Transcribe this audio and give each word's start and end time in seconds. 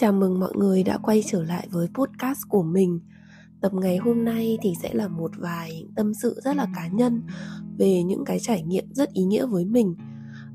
Chào 0.00 0.12
mừng 0.12 0.40
mọi 0.40 0.52
người 0.54 0.82
đã 0.82 0.98
quay 0.98 1.22
trở 1.26 1.42
lại 1.42 1.68
với 1.70 1.88
podcast 1.94 2.38
của 2.48 2.62
mình. 2.62 3.00
Tập 3.60 3.74
ngày 3.74 3.96
hôm 3.96 4.24
nay 4.24 4.58
thì 4.62 4.72
sẽ 4.82 4.94
là 4.94 5.08
một 5.08 5.30
vài 5.38 5.86
tâm 5.96 6.14
sự 6.14 6.40
rất 6.44 6.56
là 6.56 6.66
cá 6.76 6.88
nhân 6.88 7.22
về 7.78 8.02
những 8.02 8.24
cái 8.24 8.38
trải 8.40 8.62
nghiệm 8.62 8.84
rất 8.92 9.12
ý 9.12 9.24
nghĩa 9.24 9.46
với 9.46 9.64
mình. 9.64 9.94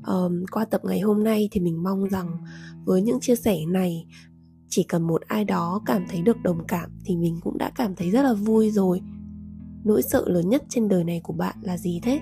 Um, 0.06 0.44
qua 0.50 0.64
tập 0.64 0.80
ngày 0.84 1.00
hôm 1.00 1.24
nay 1.24 1.48
thì 1.52 1.60
mình 1.60 1.82
mong 1.82 2.04
rằng 2.04 2.28
với 2.84 3.02
những 3.02 3.20
chia 3.20 3.36
sẻ 3.36 3.56
này 3.68 4.06
chỉ 4.68 4.82
cần 4.82 5.02
một 5.02 5.22
ai 5.26 5.44
đó 5.44 5.82
cảm 5.86 6.04
thấy 6.08 6.22
được 6.22 6.42
đồng 6.42 6.66
cảm 6.68 6.90
thì 7.04 7.16
mình 7.16 7.38
cũng 7.42 7.58
đã 7.58 7.70
cảm 7.74 7.94
thấy 7.94 8.10
rất 8.10 8.22
là 8.22 8.34
vui 8.34 8.70
rồi. 8.70 9.00
Nỗi 9.84 10.02
sợ 10.02 10.24
lớn 10.26 10.48
nhất 10.48 10.62
trên 10.68 10.88
đời 10.88 11.04
này 11.04 11.20
của 11.22 11.32
bạn 11.32 11.56
là 11.62 11.78
gì 11.78 12.00
thế? 12.02 12.20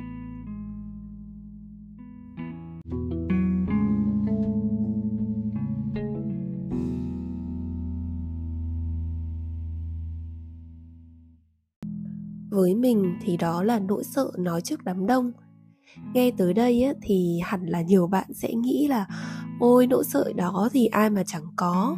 Với 12.64 12.74
mình 12.74 13.18
thì 13.20 13.36
đó 13.36 13.62
là 13.62 13.78
nỗi 13.78 14.04
sợ 14.04 14.30
nói 14.38 14.60
trước 14.60 14.84
đám 14.84 15.06
đông. 15.06 15.32
Nghe 16.14 16.30
tới 16.30 16.54
đây 16.54 16.82
ấy, 16.84 16.94
thì 17.02 17.40
hẳn 17.44 17.66
là 17.66 17.82
nhiều 17.82 18.06
bạn 18.06 18.34
sẽ 18.34 18.54
nghĩ 18.54 18.86
là 18.88 19.06
ôi 19.60 19.86
nỗi 19.86 20.04
sợ 20.04 20.32
đó 20.36 20.68
thì 20.72 20.86
ai 20.86 21.10
mà 21.10 21.22
chẳng 21.26 21.44
có. 21.56 21.96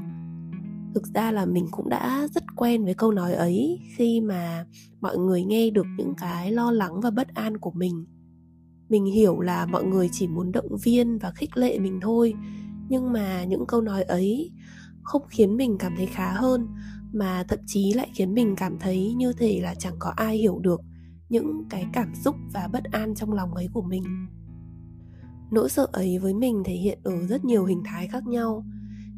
Thực 0.94 1.06
ra 1.14 1.32
là 1.32 1.46
mình 1.46 1.66
cũng 1.70 1.88
đã 1.88 2.28
rất 2.34 2.44
quen 2.56 2.84
với 2.84 2.94
câu 2.94 3.12
nói 3.12 3.34
ấy 3.34 3.80
khi 3.96 4.20
mà 4.20 4.66
mọi 5.00 5.18
người 5.18 5.44
nghe 5.44 5.70
được 5.70 5.86
những 5.98 6.14
cái 6.16 6.52
lo 6.52 6.70
lắng 6.70 7.00
và 7.00 7.10
bất 7.10 7.28
an 7.34 7.56
của 7.56 7.70
mình. 7.70 8.06
Mình 8.88 9.04
hiểu 9.04 9.40
là 9.40 9.66
mọi 9.66 9.84
người 9.84 10.08
chỉ 10.12 10.28
muốn 10.28 10.52
động 10.52 10.76
viên 10.84 11.18
và 11.18 11.30
khích 11.30 11.56
lệ 11.56 11.78
mình 11.78 12.00
thôi 12.02 12.34
nhưng 12.88 13.12
mà 13.12 13.44
những 13.44 13.66
câu 13.66 13.80
nói 13.80 14.02
ấy 14.02 14.52
không 15.02 15.22
khiến 15.28 15.56
mình 15.56 15.76
cảm 15.78 15.92
thấy 15.96 16.06
khá 16.06 16.32
hơn 16.32 16.68
mà 17.16 17.44
thậm 17.48 17.58
chí 17.66 17.92
lại 17.92 18.10
khiến 18.14 18.34
mình 18.34 18.54
cảm 18.56 18.78
thấy 18.78 19.14
như 19.14 19.32
thể 19.32 19.60
là 19.62 19.74
chẳng 19.74 19.96
có 19.98 20.12
ai 20.16 20.36
hiểu 20.36 20.58
được 20.58 20.80
những 21.28 21.64
cái 21.70 21.86
cảm 21.92 22.14
xúc 22.24 22.36
và 22.52 22.68
bất 22.72 22.84
an 22.84 23.14
trong 23.14 23.32
lòng 23.32 23.54
ấy 23.54 23.68
của 23.72 23.82
mình. 23.82 24.02
Nỗi 25.50 25.68
sợ 25.70 25.86
ấy 25.92 26.18
với 26.18 26.34
mình 26.34 26.62
thể 26.64 26.74
hiện 26.74 26.98
ở 27.02 27.26
rất 27.26 27.44
nhiều 27.44 27.64
hình 27.64 27.82
thái 27.84 28.08
khác 28.08 28.26
nhau. 28.26 28.64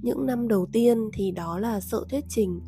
Những 0.02 0.26
năm 0.26 0.48
đầu 0.48 0.66
tiên 0.72 0.98
thì 1.12 1.30
đó 1.30 1.58
là 1.58 1.80
sợ 1.80 2.04
thuyết 2.10 2.24
trình 2.28 2.60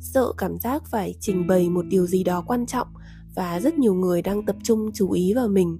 sợ 0.00 0.32
cảm 0.38 0.58
giác 0.58 0.82
phải 0.86 1.14
trình 1.20 1.46
bày 1.46 1.70
một 1.70 1.86
điều 1.88 2.06
gì 2.06 2.24
đó 2.24 2.44
quan 2.46 2.66
trọng 2.66 2.88
và 3.34 3.60
rất 3.60 3.78
nhiều 3.78 3.94
người 3.94 4.22
đang 4.22 4.44
tập 4.46 4.56
trung 4.62 4.90
chú 4.94 5.10
ý 5.10 5.34
vào 5.34 5.48
mình. 5.48 5.78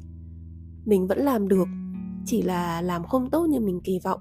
Mình 0.85 1.07
vẫn 1.07 1.19
làm 1.19 1.49
được 1.49 1.69
chỉ 2.27 2.43
là 2.43 2.83
làm 2.83 3.05
không 3.05 3.31
tốt 3.31 3.47
như 3.47 3.61
mình 3.61 3.81
kỳ 3.85 3.99
vọng. 4.05 4.21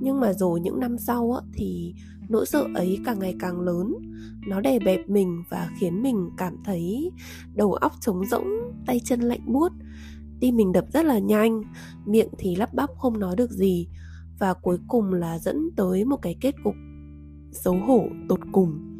Nhưng 0.00 0.20
mà 0.20 0.32
rồi 0.32 0.60
những 0.60 0.80
năm 0.80 0.98
sau 0.98 1.32
á, 1.32 1.40
thì 1.54 1.94
nỗi 2.28 2.46
sợ 2.46 2.68
ấy 2.74 2.98
càng 3.04 3.18
ngày 3.18 3.34
càng 3.38 3.60
lớn. 3.60 3.94
Nó 4.48 4.60
đè 4.60 4.78
bẹp 4.78 5.08
mình 5.08 5.42
và 5.50 5.70
khiến 5.80 6.02
mình 6.02 6.30
cảm 6.36 6.56
thấy 6.64 7.10
đầu 7.54 7.72
óc 7.72 7.92
trống 8.00 8.24
rỗng, 8.26 8.48
tay 8.86 9.00
chân 9.04 9.20
lạnh 9.20 9.40
buốt. 9.46 9.72
Tim 10.40 10.56
mình 10.56 10.72
đập 10.72 10.84
rất 10.92 11.04
là 11.04 11.18
nhanh, 11.18 11.62
miệng 12.06 12.28
thì 12.38 12.56
lắp 12.56 12.74
bắp 12.74 12.90
không 12.98 13.18
nói 13.18 13.36
được 13.36 13.50
gì 13.50 13.88
và 14.38 14.54
cuối 14.54 14.78
cùng 14.88 15.12
là 15.12 15.38
dẫn 15.38 15.70
tới 15.76 16.04
một 16.04 16.16
cái 16.22 16.36
kết 16.40 16.54
cục 16.64 16.74
xấu 17.52 17.76
hổ, 17.76 18.08
tột 18.28 18.40
cùng 18.52 18.98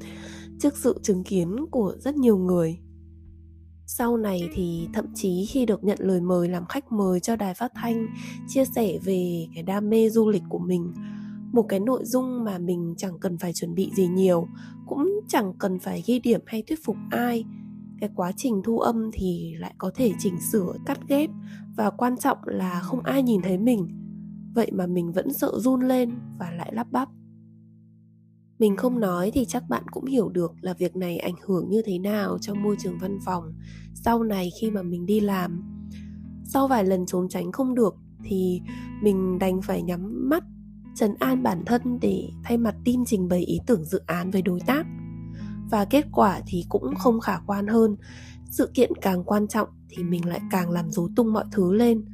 trước 0.58 0.76
sự 0.76 1.00
chứng 1.02 1.24
kiến 1.24 1.56
của 1.70 1.94
rất 1.98 2.16
nhiều 2.16 2.38
người. 2.38 2.78
Sau 3.86 4.16
này 4.16 4.48
thì 4.54 4.88
thậm 4.94 5.04
chí 5.14 5.46
khi 5.46 5.66
được 5.66 5.84
nhận 5.84 5.98
lời 6.00 6.20
mời 6.20 6.48
làm 6.48 6.66
khách 6.66 6.92
mời 6.92 7.20
cho 7.20 7.36
đài 7.36 7.54
phát 7.54 7.72
thanh, 7.74 8.06
chia 8.48 8.64
sẻ 8.64 8.98
về 9.04 9.46
cái 9.54 9.62
đam 9.62 9.90
mê 9.90 10.10
du 10.10 10.28
lịch 10.28 10.42
của 10.48 10.58
mình 10.58 10.92
một 11.52 11.62
cái 11.68 11.80
nội 11.80 12.04
dung 12.04 12.44
mà 12.44 12.58
mình 12.58 12.94
chẳng 12.96 13.18
cần 13.18 13.38
phải 13.38 13.52
chuẩn 13.52 13.74
bị 13.74 13.90
gì 13.94 14.06
nhiều, 14.06 14.48
cũng 14.86 15.20
chẳng 15.28 15.52
cần 15.58 15.78
phải 15.78 16.02
ghi 16.06 16.18
điểm 16.18 16.40
hay 16.46 16.62
thuyết 16.62 16.78
phục 16.84 16.96
ai. 17.10 17.44
Cái 18.00 18.10
quá 18.14 18.32
trình 18.36 18.62
thu 18.64 18.78
âm 18.78 19.10
thì 19.12 19.54
lại 19.58 19.74
có 19.78 19.90
thể 19.94 20.12
chỉnh 20.18 20.40
sửa, 20.52 20.72
cắt 20.86 20.98
ghép 21.08 21.30
và 21.76 21.90
quan 21.90 22.16
trọng 22.16 22.38
là 22.44 22.80
không 22.80 23.02
ai 23.02 23.22
nhìn 23.22 23.42
thấy 23.42 23.58
mình. 23.58 23.88
Vậy 24.54 24.70
mà 24.72 24.86
mình 24.86 25.12
vẫn 25.12 25.32
sợ 25.32 25.52
run 25.56 25.80
lên 25.80 26.10
và 26.38 26.50
lại 26.50 26.70
lắp 26.74 26.86
bắp. 26.92 27.08
Mình 28.58 28.76
không 28.76 29.00
nói 29.00 29.30
thì 29.30 29.44
chắc 29.44 29.68
bạn 29.68 29.82
cũng 29.90 30.04
hiểu 30.04 30.28
được 30.28 30.52
là 30.60 30.74
việc 30.74 30.96
này 30.96 31.18
ảnh 31.18 31.34
hưởng 31.46 31.70
như 31.70 31.82
thế 31.84 31.98
nào 31.98 32.38
trong 32.40 32.62
môi 32.62 32.76
trường 32.78 32.98
văn 32.98 33.18
phòng 33.24 33.52
sau 33.94 34.22
này 34.22 34.50
khi 34.60 34.70
mà 34.70 34.82
mình 34.82 35.06
đi 35.06 35.20
làm. 35.20 35.62
Sau 36.44 36.68
vài 36.68 36.84
lần 36.84 37.06
trốn 37.06 37.28
tránh 37.28 37.52
không 37.52 37.74
được 37.74 37.94
thì 38.24 38.60
mình 39.02 39.38
đành 39.38 39.62
phải 39.62 39.82
nhắm 39.82 40.28
mắt 40.28 40.44
trấn 40.96 41.14
an 41.18 41.42
bản 41.42 41.62
thân 41.66 41.98
để 42.00 42.28
thay 42.44 42.58
mặt 42.58 42.74
team 42.84 43.04
trình 43.06 43.28
bày 43.28 43.40
ý 43.40 43.60
tưởng 43.66 43.84
dự 43.84 44.00
án 44.06 44.30
với 44.30 44.42
đối 44.42 44.60
tác. 44.60 44.86
Và 45.70 45.84
kết 45.84 46.06
quả 46.12 46.40
thì 46.46 46.64
cũng 46.68 46.94
không 46.94 47.20
khả 47.20 47.38
quan 47.46 47.66
hơn. 47.66 47.96
Sự 48.50 48.70
kiện 48.74 48.90
càng 49.00 49.24
quan 49.24 49.48
trọng 49.48 49.68
thì 49.88 50.02
mình 50.02 50.28
lại 50.28 50.40
càng 50.50 50.70
làm 50.70 50.90
rối 50.90 51.08
tung 51.16 51.32
mọi 51.32 51.44
thứ 51.52 51.72
lên. 51.72 52.04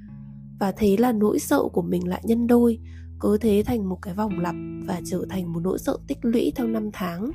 Và 0.61 0.73
thế 0.73 0.97
là 0.97 1.13
nỗi 1.13 1.39
sợ 1.39 1.63
của 1.73 1.83
mình 1.83 2.09
lại 2.09 2.23
nhân 2.25 2.47
đôi, 2.47 2.79
cứ 3.21 3.39
thế 3.39 3.63
thành 3.67 3.89
một 3.89 3.99
cái 4.03 4.15
vòng 4.15 4.39
lặp 4.39 4.55
và 4.87 5.01
trở 5.05 5.27
thành 5.31 5.53
một 5.53 5.61
nỗi 5.61 5.79
sợ 5.79 5.99
tích 6.07 6.19
lũy 6.23 6.53
theo 6.57 6.67
năm 6.67 6.91
tháng. 6.93 7.31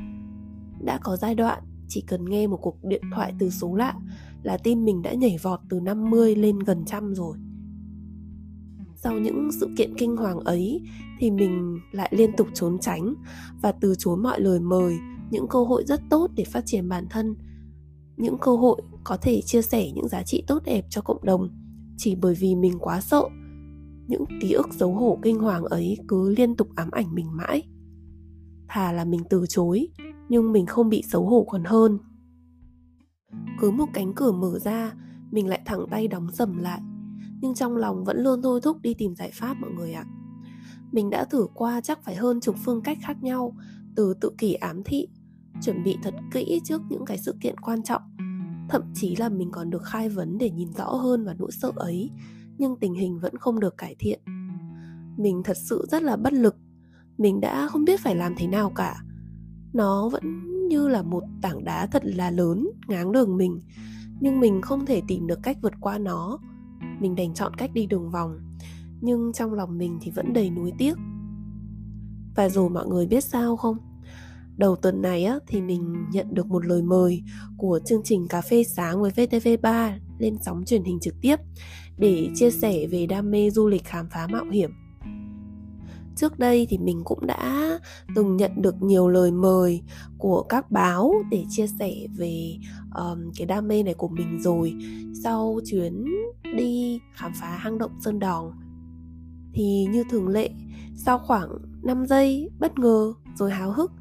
Đã 0.85 0.99
có 1.03 1.17
giai 1.17 1.35
đoạn, 1.35 1.63
chỉ 1.87 2.03
cần 2.07 2.25
nghe 2.29 2.47
một 2.47 2.59
cuộc 2.61 2.83
điện 2.83 3.01
thoại 3.15 3.33
từ 3.39 3.49
số 3.49 3.75
lạ 3.75 3.93
là 4.43 4.57
tim 4.57 4.85
mình 4.85 5.01
đã 5.01 5.13
nhảy 5.13 5.37
vọt 5.41 5.59
từ 5.69 5.79
50 5.79 6.35
lên 6.35 6.59
gần 6.59 6.85
trăm 6.85 7.15
rồi 7.15 7.37
sau 9.03 9.19
những 9.19 9.51
sự 9.51 9.69
kiện 9.77 9.93
kinh 9.97 10.15
hoàng 10.15 10.39
ấy 10.39 10.81
thì 11.19 11.31
mình 11.31 11.79
lại 11.91 12.11
liên 12.15 12.31
tục 12.37 12.47
trốn 12.53 12.77
tránh 12.79 13.13
và 13.61 13.71
từ 13.71 13.95
chối 13.97 14.17
mọi 14.17 14.41
lời 14.41 14.59
mời, 14.59 14.97
những 15.31 15.47
cơ 15.47 15.63
hội 15.63 15.83
rất 15.85 16.01
tốt 16.09 16.31
để 16.35 16.43
phát 16.43 16.65
triển 16.65 16.89
bản 16.89 17.05
thân, 17.09 17.35
những 18.17 18.37
cơ 18.41 18.55
hội 18.55 18.81
có 19.03 19.17
thể 19.17 19.41
chia 19.41 19.61
sẻ 19.61 19.91
những 19.91 20.07
giá 20.07 20.23
trị 20.23 20.43
tốt 20.47 20.63
đẹp 20.65 20.85
cho 20.89 21.01
cộng 21.01 21.25
đồng. 21.25 21.49
Chỉ 21.97 22.15
bởi 22.15 22.35
vì 22.35 22.55
mình 22.55 22.73
quá 22.79 23.01
sợ, 23.01 23.23
những 24.07 24.23
ký 24.41 24.51
ức 24.51 24.67
xấu 24.71 24.93
hổ 24.93 25.19
kinh 25.21 25.39
hoàng 25.39 25.63
ấy 25.63 25.97
cứ 26.07 26.29
liên 26.29 26.55
tục 26.55 26.67
ám 26.75 26.91
ảnh 26.91 27.15
mình 27.15 27.27
mãi. 27.37 27.63
Thà 28.67 28.91
là 28.91 29.05
mình 29.05 29.21
từ 29.29 29.45
chối, 29.49 29.87
nhưng 30.29 30.51
mình 30.51 30.65
không 30.65 30.89
bị 30.89 31.03
xấu 31.07 31.25
hổ 31.25 31.45
còn 31.49 31.63
hơn. 31.63 31.97
Cứ 33.59 33.71
một 33.71 33.85
cánh 33.93 34.13
cửa 34.15 34.31
mở 34.31 34.59
ra, 34.59 34.93
mình 35.31 35.47
lại 35.47 35.61
thẳng 35.65 35.85
tay 35.91 36.07
đóng 36.07 36.31
sầm 36.31 36.57
lại 36.57 36.81
nhưng 37.41 37.53
trong 37.55 37.75
lòng 37.75 38.03
vẫn 38.03 38.23
luôn 38.23 38.41
thôi 38.41 38.59
thúc 38.63 38.81
đi 38.81 38.93
tìm 38.93 39.15
giải 39.15 39.31
pháp 39.33 39.57
mọi 39.61 39.71
người 39.71 39.93
ạ. 39.93 40.05
Mình 40.91 41.09
đã 41.09 41.25
thử 41.25 41.47
qua 41.53 41.81
chắc 41.81 42.03
phải 42.03 42.15
hơn 42.15 42.39
chục 42.39 42.55
phương 42.65 42.81
cách 42.81 42.97
khác 43.01 43.23
nhau, 43.23 43.55
từ 43.95 44.13
tự 44.21 44.31
kỷ 44.37 44.53
ám 44.53 44.83
thị, 44.85 45.07
chuẩn 45.61 45.83
bị 45.83 45.97
thật 46.03 46.13
kỹ 46.31 46.61
trước 46.63 46.81
những 46.89 47.05
cái 47.05 47.17
sự 47.17 47.35
kiện 47.41 47.59
quan 47.59 47.83
trọng. 47.83 48.01
Thậm 48.69 48.81
chí 48.93 49.15
là 49.15 49.29
mình 49.29 49.51
còn 49.51 49.69
được 49.69 49.83
khai 49.83 50.09
vấn 50.09 50.37
để 50.37 50.49
nhìn 50.49 50.73
rõ 50.73 50.85
hơn 50.85 51.25
vào 51.25 51.35
nỗi 51.39 51.51
sợ 51.51 51.71
ấy, 51.75 52.09
nhưng 52.57 52.75
tình 52.79 52.93
hình 52.93 53.19
vẫn 53.19 53.37
không 53.37 53.59
được 53.59 53.77
cải 53.77 53.95
thiện. 53.99 54.19
Mình 55.17 55.41
thật 55.43 55.57
sự 55.57 55.85
rất 55.91 56.03
là 56.03 56.15
bất 56.15 56.33
lực. 56.33 56.55
Mình 57.17 57.39
đã 57.39 57.67
không 57.67 57.85
biết 57.85 57.99
phải 57.99 58.15
làm 58.15 58.33
thế 58.37 58.47
nào 58.47 58.71
cả. 58.75 58.95
Nó 59.73 60.09
vẫn 60.09 60.23
như 60.67 60.87
là 60.87 61.01
một 61.01 61.23
tảng 61.41 61.63
đá 61.63 61.87
thật 61.87 62.01
là 62.05 62.31
lớn, 62.31 62.67
ngáng 62.87 63.11
đường 63.11 63.37
mình, 63.37 63.59
nhưng 64.19 64.39
mình 64.39 64.61
không 64.61 64.85
thể 64.85 65.01
tìm 65.07 65.27
được 65.27 65.39
cách 65.43 65.57
vượt 65.61 65.73
qua 65.79 65.97
nó 65.97 66.39
mình 66.99 67.15
đành 67.15 67.33
chọn 67.33 67.53
cách 67.53 67.71
đi 67.73 67.85
đường 67.85 68.11
vòng. 68.11 68.39
Nhưng 69.01 69.33
trong 69.33 69.53
lòng 69.53 69.77
mình 69.77 69.99
thì 70.01 70.11
vẫn 70.11 70.33
đầy 70.33 70.49
nuối 70.49 70.73
tiếc. 70.77 70.93
Và 72.35 72.49
rồi 72.49 72.69
mọi 72.69 72.87
người 72.87 73.07
biết 73.07 73.23
sao 73.23 73.57
không 73.57 73.77
đầu 74.57 74.75
tuần 74.75 75.01
này 75.01 75.23
á, 75.23 75.39
thì 75.47 75.61
mình 75.61 76.05
nhận 76.11 76.33
được 76.33 76.47
một 76.47 76.65
lời 76.65 76.81
mời 76.81 77.23
của 77.57 77.79
chương 77.85 78.01
trình 78.03 78.27
cà 78.27 78.41
phê 78.41 78.63
sáng 78.63 79.01
với 79.01 79.11
VTV3 79.11 79.91
lên 80.19 80.37
sóng 80.45 80.65
truyền 80.65 80.83
hình 80.83 80.99
trực 80.99 81.15
tiếp 81.21 81.35
để 81.97 82.29
chia 82.35 82.51
sẻ 82.51 82.87
về 82.87 83.05
đam 83.05 83.31
mê 83.31 83.49
du 83.49 83.67
lịch 83.67 83.83
khám 83.85 84.07
phá 84.09 84.27
mạo 84.27 84.45
hiểm 84.45 84.71
trước 86.17 86.39
đây 86.39 86.67
thì 86.69 86.77
mình 86.77 87.01
cũng 87.05 87.27
đã 87.27 87.79
từng 88.15 88.37
nhận 88.37 88.51
được 88.61 88.81
nhiều 88.81 89.07
lời 89.07 89.31
mời 89.31 89.81
của 90.17 90.43
các 90.43 90.71
báo 90.71 91.13
để 91.31 91.45
chia 91.49 91.67
sẻ 91.79 91.93
về 92.17 92.57
um, 92.95 93.31
cái 93.37 93.47
đam 93.47 93.67
mê 93.67 93.83
này 93.83 93.93
của 93.93 94.07
mình 94.07 94.39
rồi. 94.41 94.73
Sau 95.23 95.59
chuyến 95.65 96.05
đi 96.57 96.99
khám 97.13 97.31
phá 97.41 97.57
hang 97.57 97.77
động 97.77 97.91
sơn 98.01 98.19
đòn 98.19 98.51
thì 99.53 99.87
như 99.91 100.03
thường 100.09 100.27
lệ 100.27 100.49
sau 100.95 101.19
khoảng 101.19 101.49
5 101.83 102.05
giây 102.05 102.49
bất 102.59 102.79
ngờ 102.79 103.13
rồi 103.35 103.51
háo 103.51 103.71
hức 103.71 103.91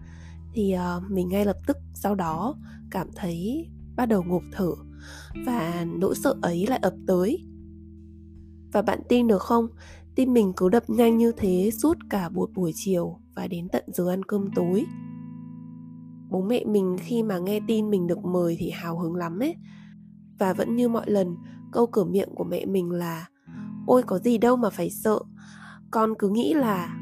thì 0.53 0.75
uh, 0.77 1.11
mình 1.11 1.29
ngay 1.29 1.45
lập 1.45 1.57
tức 1.67 1.77
sau 1.95 2.15
đó 2.15 2.55
cảm 2.91 3.09
thấy 3.15 3.69
bắt 3.97 4.07
đầu 4.07 4.23
ngộp 4.23 4.43
thở 4.53 4.71
và 5.47 5.87
nỗi 5.99 6.15
sợ 6.15 6.35
ấy 6.43 6.67
lại 6.67 6.79
ập 6.83 6.95
tới. 7.07 7.47
Và 8.73 8.83
bạn 8.83 9.01
tin 9.09 9.27
được 9.27 9.43
không? 9.43 9.69
Tim 10.17 10.33
mình 10.33 10.53
cứ 10.57 10.69
đập 10.69 10.91
nhanh 10.91 11.17
như 11.17 11.33
thế 11.37 11.71
suốt 11.73 11.97
cả 12.11 12.29
buổi 12.29 12.49
buổi 12.55 12.73
chiều 12.75 13.19
và 13.35 13.47
đến 13.47 13.69
tận 13.69 13.85
giờ 13.87 14.09
ăn 14.09 14.23
cơm 14.23 14.51
tối. 14.55 14.87
Bố 16.31 16.43
mẹ 16.43 16.65
mình 16.65 16.97
khi 17.01 17.23
mà 17.23 17.39
nghe 17.39 17.61
tin 17.67 17.91
mình 17.91 18.07
được 18.07 18.25
mời 18.25 18.57
thì 18.59 18.71
hào 18.71 18.99
hứng 18.99 19.15
lắm 19.15 19.39
ấy. 19.39 19.57
Và 20.39 20.53
vẫn 20.53 20.77
như 20.77 20.89
mọi 20.89 21.11
lần, 21.11 21.37
câu 21.73 21.87
cửa 21.87 22.05
miệng 22.05 22.29
của 22.35 22.45
mẹ 22.45 22.67
mình 22.67 22.91
là, 22.91 23.27
ôi, 23.87 24.03
có 24.03 24.19
gì 24.19 24.39
đâu 24.39 24.57
mà 24.57 24.71
phải 24.71 24.91
sợ. 24.91 25.19
Con 25.91 26.15
cứ 26.19 26.29
nghĩ 26.29 26.55
là 26.55 26.97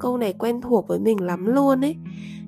câu 0.00 0.16
này 0.16 0.32
quen 0.32 0.60
thuộc 0.60 0.88
với 0.88 0.98
mình 0.98 1.20
lắm 1.20 1.46
luôn 1.46 1.84
ấy. 1.84 1.96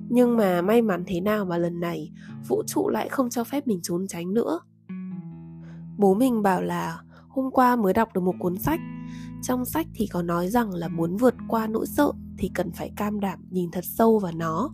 Nhưng 0.09 0.37
mà 0.37 0.61
may 0.61 0.81
mắn 0.81 1.03
thế 1.07 1.21
nào 1.21 1.45
mà 1.45 1.57
lần 1.57 1.79
này 1.79 2.11
vũ 2.47 2.63
trụ 2.67 2.89
lại 2.89 3.09
không 3.09 3.29
cho 3.29 3.43
phép 3.43 3.67
mình 3.67 3.79
trốn 3.83 4.05
tránh 4.07 4.33
nữa. 4.33 4.59
Bố 5.97 6.13
mình 6.13 6.41
bảo 6.41 6.61
là, 6.61 6.99
hôm 7.29 7.51
qua 7.51 7.75
mới 7.75 7.93
đọc 7.93 8.09
được 8.13 8.21
một 8.21 8.35
cuốn 8.39 8.57
sách 8.57 8.79
trong 9.41 9.65
sách 9.65 9.87
thì 9.95 10.07
có 10.07 10.21
nói 10.21 10.49
rằng 10.49 10.71
là 10.71 10.87
muốn 10.87 11.17
vượt 11.17 11.35
qua 11.47 11.67
nỗi 11.67 11.85
sợ 11.87 12.11
thì 12.37 12.51
cần 12.53 12.71
phải 12.71 12.91
cam 12.95 13.19
đảm 13.19 13.39
nhìn 13.49 13.71
thật 13.71 13.85
sâu 13.85 14.19
vào 14.19 14.31
nó. 14.31 14.69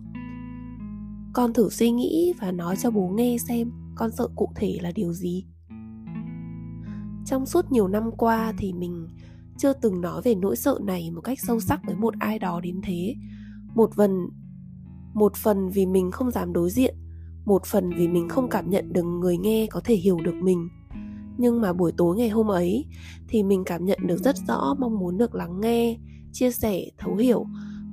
Con 1.32 1.52
thử 1.52 1.68
suy 1.68 1.90
nghĩ 1.90 2.32
và 2.40 2.52
nói 2.52 2.76
cho 2.76 2.90
bố 2.90 3.08
nghe 3.08 3.36
xem 3.48 3.70
con 3.94 4.10
sợ 4.18 4.28
cụ 4.36 4.52
thể 4.56 4.78
là 4.80 4.92
điều 4.94 5.12
gì. 5.12 5.44
Trong 7.26 7.46
suốt 7.46 7.72
nhiều 7.72 7.88
năm 7.88 8.10
qua 8.16 8.52
thì 8.58 8.72
mình 8.72 9.08
chưa 9.58 9.72
từng 9.72 10.00
nói 10.00 10.22
về 10.24 10.34
nỗi 10.34 10.56
sợ 10.56 10.78
này 10.82 11.10
một 11.10 11.20
cách 11.20 11.38
sâu 11.40 11.60
sắc 11.60 11.80
với 11.86 11.96
một 11.96 12.14
ai 12.18 12.38
đó 12.38 12.60
đến 12.60 12.80
thế. 12.84 13.14
Một 13.74 13.94
phần 13.96 14.26
một 15.14 15.36
phần 15.36 15.68
vì 15.68 15.86
mình 15.86 16.10
không 16.10 16.30
dám 16.30 16.52
đối 16.52 16.70
diện, 16.70 16.94
một 17.44 17.66
phần 17.66 17.90
vì 17.96 18.08
mình 18.08 18.28
không 18.28 18.48
cảm 18.50 18.70
nhận 18.70 18.92
được 18.92 19.02
người 19.02 19.38
nghe 19.38 19.66
có 19.70 19.80
thể 19.84 19.94
hiểu 19.94 20.18
được 20.24 20.34
mình 20.34 20.68
nhưng 21.40 21.60
mà 21.60 21.72
buổi 21.72 21.92
tối 21.96 22.16
ngày 22.16 22.28
hôm 22.28 22.50
ấy 22.50 22.86
thì 23.28 23.42
mình 23.42 23.64
cảm 23.64 23.84
nhận 23.84 23.98
được 24.06 24.16
rất 24.24 24.36
rõ 24.48 24.74
mong 24.78 24.98
muốn 24.98 25.18
được 25.18 25.34
lắng 25.34 25.60
nghe, 25.60 25.96
chia 26.32 26.50
sẻ, 26.50 26.84
thấu 26.98 27.16
hiểu 27.16 27.46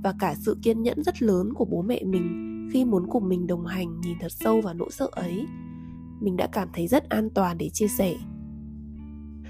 và 0.03 0.13
cả 0.19 0.35
sự 0.35 0.57
kiên 0.63 0.83
nhẫn 0.83 1.03
rất 1.03 1.21
lớn 1.21 1.53
của 1.53 1.65
bố 1.65 1.81
mẹ 1.81 2.03
mình 2.03 2.47
khi 2.73 2.85
muốn 2.85 3.07
cùng 3.09 3.29
mình 3.29 3.47
đồng 3.47 3.65
hành 3.65 4.01
nhìn 4.01 4.17
thật 4.21 4.31
sâu 4.31 4.61
vào 4.61 4.73
nỗi 4.73 4.89
sợ 4.91 5.07
ấy. 5.11 5.45
Mình 6.21 6.37
đã 6.37 6.47
cảm 6.47 6.67
thấy 6.73 6.87
rất 6.87 7.09
an 7.09 7.29
toàn 7.29 7.57
để 7.57 7.69
chia 7.73 7.87
sẻ. 7.87 8.15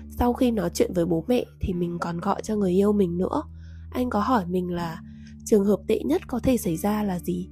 Sau 0.09 0.33
khi 0.33 0.51
nói 0.51 0.69
chuyện 0.73 0.91
với 0.94 1.05
bố 1.05 1.25
mẹ 1.27 1.45
thì 1.61 1.73
mình 1.73 1.97
còn 2.01 2.19
gọi 2.19 2.41
cho 2.44 2.55
người 2.55 2.71
yêu 2.71 2.94
mình 2.94 3.17
nữa. 3.17 3.44
Anh 3.91 4.09
có 4.09 4.19
hỏi 4.19 4.45
mình 4.45 4.73
là 4.73 5.01
trường 5.45 5.65
hợp 5.65 5.79
tệ 5.88 5.99
nhất 6.05 6.27
có 6.27 6.39
thể 6.39 6.57
xảy 6.57 6.77
ra 6.77 7.03
là 7.03 7.19
gì? 7.19 7.49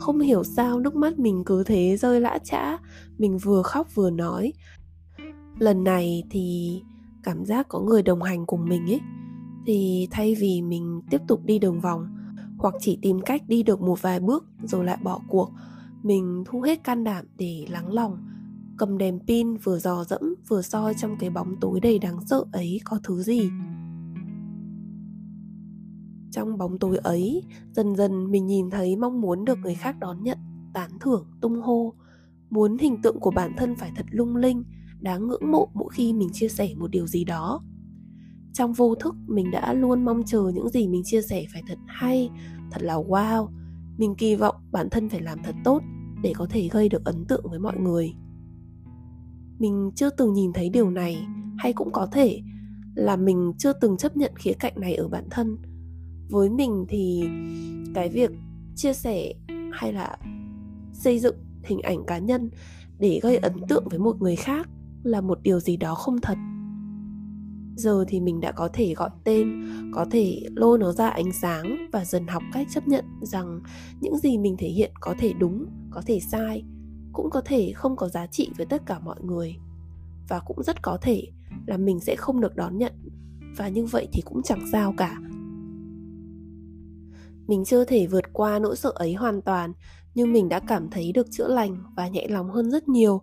Không 0.00 0.20
hiểu 0.20 0.44
sao 0.44 0.80
nước 0.80 0.96
mắt 0.96 1.18
mình 1.18 1.42
cứ 1.46 1.64
thế 1.64 1.96
rơi 1.96 2.20
lã 2.20 2.38
chã. 2.44 2.78
Mình 3.18 3.38
vừa 3.38 3.62
khóc 3.62 3.94
vừa 3.94 4.10
nói 4.10 4.52
lần 5.58 5.84
này 5.84 6.22
thì 6.30 6.78
cảm 7.22 7.44
giác 7.44 7.68
có 7.68 7.80
người 7.80 8.02
đồng 8.02 8.22
hành 8.22 8.46
cùng 8.46 8.68
mình 8.68 8.86
ấy, 8.86 9.00
thì 9.66 10.08
thay 10.10 10.34
vì 10.40 10.62
mình 10.62 11.02
tiếp 11.10 11.20
tục 11.28 11.40
đi 11.44 11.58
đường 11.58 11.80
vòng 11.80 12.06
hoặc 12.58 12.74
chỉ 12.80 12.98
tìm 13.02 13.20
cách 13.20 13.42
đi 13.48 13.62
được 13.62 13.80
một 13.80 14.02
vài 14.02 14.20
bước 14.20 14.44
rồi 14.62 14.84
lại 14.84 14.98
bỏ 15.02 15.20
cuộc, 15.28 15.50
mình 16.02 16.44
thu 16.46 16.60
hết 16.60 16.84
can 16.84 17.04
đảm 17.04 17.26
để 17.38 17.66
lắng 17.70 17.92
lòng, 17.92 18.18
cầm 18.78 18.98
đèn 18.98 19.18
pin 19.26 19.56
vừa 19.56 19.78
dò 19.78 20.04
dẫm, 20.04 20.34
vừa 20.48 20.62
soi 20.62 20.94
trong 20.94 21.16
cái 21.18 21.30
bóng 21.30 21.54
tối 21.60 21.80
đầy 21.80 21.98
đáng 21.98 22.18
sợ 22.26 22.44
ấy 22.52 22.80
có 22.84 22.98
thứ 23.04 23.22
gì. 23.22 23.50
Trong 26.30 26.58
bóng 26.58 26.78
tối 26.78 26.96
ấy, 26.96 27.42
dần 27.72 27.96
dần 27.96 28.30
mình 28.30 28.46
nhìn 28.46 28.70
thấy 28.70 28.96
mong 28.96 29.20
muốn 29.20 29.44
được 29.44 29.58
người 29.58 29.74
khác 29.74 29.96
đón 30.00 30.22
nhận, 30.22 30.38
tán 30.74 30.90
thưởng, 31.00 31.26
tung 31.40 31.62
hô, 31.62 31.94
muốn 32.50 32.78
hình 32.78 33.02
tượng 33.02 33.20
của 33.20 33.30
bản 33.30 33.52
thân 33.56 33.74
phải 33.76 33.92
thật 33.96 34.06
lung 34.10 34.36
linh 34.36 34.64
đáng 35.04 35.28
ngưỡng 35.28 35.50
mộ 35.50 35.68
mỗi 35.74 35.88
khi 35.92 36.12
mình 36.12 36.28
chia 36.32 36.48
sẻ 36.48 36.68
một 36.76 36.90
điều 36.90 37.06
gì 37.06 37.24
đó. 37.24 37.62
Trong 38.52 38.72
vô 38.72 38.94
thức, 38.94 39.14
mình 39.26 39.50
đã 39.50 39.72
luôn 39.72 40.04
mong 40.04 40.22
chờ 40.26 40.50
những 40.54 40.68
gì 40.68 40.88
mình 40.88 41.02
chia 41.04 41.22
sẻ 41.22 41.44
phải 41.52 41.62
thật 41.68 41.78
hay, 41.86 42.30
thật 42.70 42.82
là 42.82 42.94
wow. 42.94 43.48
Mình 43.98 44.14
kỳ 44.14 44.34
vọng 44.34 44.56
bản 44.72 44.90
thân 44.90 45.08
phải 45.08 45.20
làm 45.20 45.38
thật 45.42 45.54
tốt 45.64 45.82
để 46.22 46.32
có 46.36 46.46
thể 46.50 46.68
gây 46.72 46.88
được 46.88 47.04
ấn 47.04 47.24
tượng 47.24 47.44
với 47.50 47.58
mọi 47.58 47.76
người. 47.78 48.14
Mình 49.58 49.90
chưa 49.96 50.10
từng 50.10 50.32
nhìn 50.32 50.52
thấy 50.52 50.68
điều 50.68 50.90
này, 50.90 51.26
hay 51.58 51.72
cũng 51.72 51.92
có 51.92 52.06
thể 52.12 52.40
là 52.94 53.16
mình 53.16 53.52
chưa 53.58 53.72
từng 53.72 53.96
chấp 53.96 54.16
nhận 54.16 54.32
khía 54.36 54.52
cạnh 54.52 54.72
này 54.76 54.94
ở 54.94 55.08
bản 55.08 55.24
thân. 55.30 55.56
Với 56.30 56.50
mình 56.50 56.84
thì 56.88 57.24
cái 57.94 58.08
việc 58.08 58.30
chia 58.76 58.92
sẻ 58.92 59.32
hay 59.72 59.92
là 59.92 60.16
xây 60.92 61.18
dựng 61.18 61.36
hình 61.64 61.80
ảnh 61.80 62.04
cá 62.06 62.18
nhân 62.18 62.50
để 62.98 63.20
gây 63.22 63.36
ấn 63.36 63.52
tượng 63.68 63.88
với 63.88 63.98
một 63.98 64.20
người 64.20 64.36
khác 64.36 64.68
là 65.04 65.20
một 65.20 65.38
điều 65.42 65.60
gì 65.60 65.76
đó 65.76 65.94
không 65.94 66.20
thật. 66.20 66.38
Giờ 67.76 68.04
thì 68.08 68.20
mình 68.20 68.40
đã 68.40 68.52
có 68.52 68.68
thể 68.72 68.94
gọi 68.94 69.10
tên, 69.24 69.66
có 69.92 70.06
thể 70.10 70.42
lôi 70.56 70.78
nó 70.78 70.92
ra 70.92 71.08
ánh 71.08 71.32
sáng 71.32 71.88
và 71.92 72.04
dần 72.04 72.26
học 72.26 72.42
cách 72.52 72.66
chấp 72.70 72.88
nhận 72.88 73.04
rằng 73.22 73.60
những 74.00 74.18
gì 74.18 74.38
mình 74.38 74.56
thể 74.58 74.68
hiện 74.68 74.92
có 75.00 75.14
thể 75.18 75.32
đúng, 75.32 75.66
có 75.90 76.02
thể 76.06 76.20
sai, 76.20 76.64
cũng 77.12 77.30
có 77.30 77.40
thể 77.44 77.72
không 77.72 77.96
có 77.96 78.08
giá 78.08 78.26
trị 78.26 78.50
với 78.56 78.66
tất 78.66 78.82
cả 78.86 78.98
mọi 78.98 79.16
người. 79.22 79.56
Và 80.28 80.40
cũng 80.46 80.62
rất 80.62 80.82
có 80.82 80.98
thể 81.02 81.22
là 81.66 81.76
mình 81.76 82.00
sẽ 82.00 82.16
không 82.16 82.40
được 82.40 82.56
đón 82.56 82.78
nhận, 82.78 82.92
và 83.56 83.68
như 83.68 83.84
vậy 83.84 84.08
thì 84.12 84.22
cũng 84.24 84.42
chẳng 84.42 84.66
sao 84.72 84.94
cả. 84.96 85.20
Mình 87.46 87.64
chưa 87.64 87.84
thể 87.84 88.06
vượt 88.06 88.32
qua 88.32 88.58
nỗi 88.58 88.76
sợ 88.76 88.92
ấy 88.94 89.14
hoàn 89.14 89.42
toàn 89.42 89.72
nhưng 90.14 90.32
mình 90.32 90.48
đã 90.48 90.60
cảm 90.60 90.90
thấy 90.90 91.12
được 91.12 91.26
chữa 91.30 91.48
lành 91.48 91.76
và 91.96 92.08
nhẹ 92.08 92.26
lòng 92.28 92.50
hơn 92.50 92.70
rất 92.70 92.88
nhiều. 92.88 93.22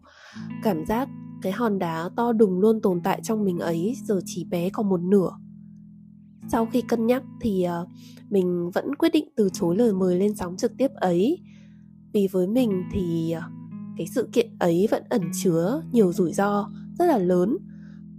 Cảm 0.63 0.85
giác 0.85 1.09
cái 1.41 1.51
hòn 1.51 1.79
đá 1.79 2.09
to 2.15 2.33
đùng 2.33 2.59
luôn 2.59 2.81
tồn 2.81 3.01
tại 3.01 3.19
trong 3.23 3.43
mình 3.43 3.59
ấy 3.59 3.95
giờ 4.03 4.21
chỉ 4.25 4.45
bé 4.45 4.69
còn 4.69 4.89
một 4.89 5.01
nửa. 5.01 5.29
Sau 6.51 6.65
khi 6.65 6.81
cân 6.81 7.07
nhắc 7.07 7.23
thì 7.41 7.65
uh, 7.81 7.89
mình 8.29 8.71
vẫn 8.73 8.95
quyết 8.95 9.09
định 9.09 9.29
từ 9.35 9.49
chối 9.53 9.77
lời 9.77 9.93
mời 9.93 10.15
lên 10.19 10.35
sóng 10.35 10.57
trực 10.57 10.77
tiếp 10.77 10.91
ấy. 10.93 11.41
Vì 12.13 12.27
với 12.31 12.47
mình 12.47 12.83
thì 12.91 13.35
uh, 13.37 13.43
cái 13.97 14.07
sự 14.07 14.29
kiện 14.33 14.57
ấy 14.59 14.87
vẫn 14.91 15.03
ẩn 15.09 15.21
chứa 15.43 15.83
nhiều 15.91 16.13
rủi 16.13 16.33
ro 16.33 16.69
rất 16.99 17.05
là 17.05 17.17
lớn 17.17 17.57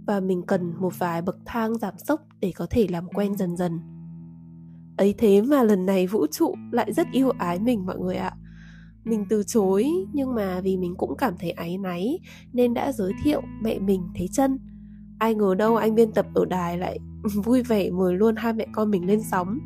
và 0.07 0.19
mình 0.19 0.41
cần 0.47 0.73
một 0.79 0.99
vài 0.99 1.21
bậc 1.21 1.37
thang 1.45 1.77
giảm 1.77 1.93
sốc 1.97 2.21
để 2.39 2.51
có 2.55 2.67
thể 2.69 2.87
làm 2.89 3.07
quen 3.07 3.37
dần 3.37 3.57
dần. 3.57 3.79
Ấy 4.97 5.15
thế 5.17 5.41
mà 5.41 5.63
lần 5.63 5.85
này 5.85 6.07
vũ 6.07 6.27
trụ 6.27 6.55
lại 6.71 6.93
rất 6.93 7.07
yêu 7.11 7.29
ái 7.29 7.59
mình 7.59 7.85
mọi 7.85 7.99
người 7.99 8.15
ạ 8.15 8.35
mình 9.05 9.25
từ 9.29 9.43
chối 9.43 9.87
nhưng 10.13 10.35
mà 10.35 10.61
vì 10.61 10.77
mình 10.77 10.95
cũng 10.97 11.17
cảm 11.17 11.33
thấy 11.39 11.51
áy 11.51 11.77
náy 11.77 12.19
nên 12.53 12.73
đã 12.73 12.91
giới 12.91 13.11
thiệu 13.23 13.41
mẹ 13.61 13.79
mình 13.79 14.01
thấy 14.15 14.29
chân. 14.31 14.59
Ai 15.19 15.35
ngờ 15.35 15.55
đâu 15.55 15.75
anh 15.75 15.95
biên 15.95 16.11
tập 16.11 16.25
ở 16.33 16.45
đài 16.45 16.77
lại 16.77 16.99
vui 17.43 17.63
vẻ 17.63 17.89
mời 17.89 18.13
luôn 18.13 18.35
hai 18.35 18.53
mẹ 18.53 18.67
con 18.71 18.91
mình 18.91 19.07
lên 19.07 19.21
sóng. 19.31 19.59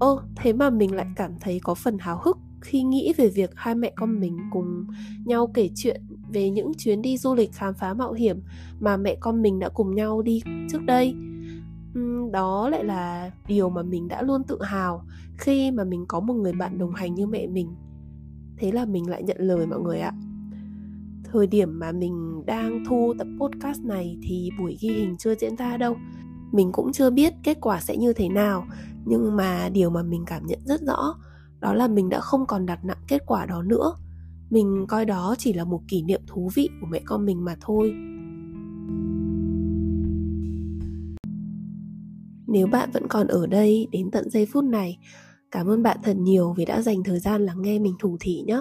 Ô 0.00 0.20
thế 0.36 0.52
mà 0.52 0.70
mình 0.70 0.94
lại 0.94 1.06
cảm 1.16 1.32
thấy 1.40 1.60
có 1.62 1.74
phần 1.74 1.98
háo 1.98 2.20
hức 2.22 2.38
khi 2.60 2.82
nghĩ 2.82 3.12
về 3.16 3.28
việc 3.28 3.50
hai 3.54 3.74
mẹ 3.74 3.92
con 3.96 4.20
mình 4.20 4.38
cùng 4.50 4.86
nhau 5.24 5.50
kể 5.54 5.70
chuyện 5.74 6.02
về 6.32 6.50
những 6.50 6.72
chuyến 6.78 7.02
đi 7.02 7.18
du 7.18 7.34
lịch 7.34 7.52
khám 7.52 7.74
phá 7.74 7.94
mạo 7.94 8.12
hiểm 8.12 8.42
mà 8.80 8.96
mẹ 8.96 9.16
con 9.20 9.42
mình 9.42 9.58
đã 9.58 9.68
cùng 9.68 9.94
nhau 9.94 10.22
đi 10.22 10.42
trước 10.70 10.82
đây. 10.82 11.14
Đó 12.32 12.68
lại 12.68 12.84
là 12.84 13.30
điều 13.48 13.70
mà 13.70 13.82
mình 13.82 14.08
đã 14.08 14.22
luôn 14.22 14.42
tự 14.44 14.62
hào 14.62 15.04
khi 15.38 15.70
mà 15.70 15.84
mình 15.84 16.04
có 16.08 16.20
một 16.20 16.34
người 16.34 16.52
bạn 16.52 16.78
đồng 16.78 16.94
hành 16.94 17.14
như 17.14 17.26
mẹ 17.26 17.46
mình 17.46 17.68
thế 18.62 18.72
là 18.72 18.84
mình 18.84 19.10
lại 19.10 19.22
nhận 19.22 19.36
lời 19.40 19.66
mọi 19.66 19.80
người 19.80 20.00
ạ. 20.00 20.12
Thời 21.24 21.46
điểm 21.46 21.78
mà 21.78 21.92
mình 21.92 22.42
đang 22.46 22.84
thu 22.88 23.14
tập 23.18 23.26
podcast 23.40 23.82
này 23.82 24.18
thì 24.22 24.50
buổi 24.58 24.76
ghi 24.80 24.88
hình 24.88 25.16
chưa 25.18 25.34
diễn 25.34 25.56
ra 25.56 25.76
đâu. 25.76 25.96
Mình 26.52 26.72
cũng 26.72 26.92
chưa 26.92 27.10
biết 27.10 27.32
kết 27.42 27.58
quả 27.60 27.80
sẽ 27.80 27.96
như 27.96 28.12
thế 28.12 28.28
nào, 28.28 28.66
nhưng 29.04 29.36
mà 29.36 29.68
điều 29.68 29.90
mà 29.90 30.02
mình 30.02 30.24
cảm 30.26 30.46
nhận 30.46 30.58
rất 30.64 30.80
rõ, 30.82 31.14
đó 31.60 31.74
là 31.74 31.88
mình 31.88 32.08
đã 32.08 32.20
không 32.20 32.46
còn 32.46 32.66
đặt 32.66 32.84
nặng 32.84 33.04
kết 33.08 33.22
quả 33.26 33.46
đó 33.46 33.62
nữa. 33.62 33.96
Mình 34.50 34.84
coi 34.88 35.04
đó 35.04 35.34
chỉ 35.38 35.52
là 35.52 35.64
một 35.64 35.80
kỷ 35.88 36.02
niệm 36.02 36.20
thú 36.26 36.50
vị 36.54 36.68
của 36.80 36.86
mẹ 36.86 37.00
con 37.04 37.26
mình 37.26 37.44
mà 37.44 37.56
thôi. 37.60 37.94
Nếu 42.46 42.66
bạn 42.66 42.90
vẫn 42.92 43.08
còn 43.08 43.26
ở 43.26 43.46
đây 43.46 43.88
đến 43.92 44.10
tận 44.10 44.30
giây 44.30 44.46
phút 44.46 44.64
này 44.64 44.98
cảm 45.52 45.66
ơn 45.66 45.82
bạn 45.82 45.96
thật 46.02 46.16
nhiều 46.16 46.54
vì 46.56 46.64
đã 46.64 46.82
dành 46.82 47.02
thời 47.04 47.18
gian 47.20 47.42
lắng 47.42 47.62
nghe 47.62 47.78
mình 47.78 47.94
thủ 47.98 48.16
thị 48.20 48.42
nhé. 48.46 48.60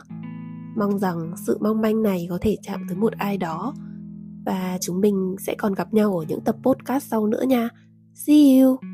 Mong 0.78 1.00
rằng 1.00 1.34
sự 1.46 1.58
mong 1.62 1.82
manh 1.82 2.04
này 2.04 2.28
có 2.30 2.38
thể 2.42 2.58
chạm 2.64 2.82
tới 2.90 2.98
một 2.98 3.14
ai 3.14 3.38
đó. 3.38 3.74
Và 4.46 4.78
chúng 4.82 5.02
mình 5.02 5.36
sẽ 5.40 5.56
còn 5.58 5.74
gặp 5.74 5.94
nhau 5.94 6.18
ở 6.18 6.26
những 6.28 6.42
tập 6.42 6.56
podcast 6.64 7.08
sau 7.08 7.28
nữa 7.28 7.44
nha. 7.48 7.70
See 8.14 8.60
you! 8.60 8.91